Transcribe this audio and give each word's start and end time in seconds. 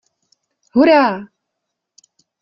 Hurá! 0.75 1.03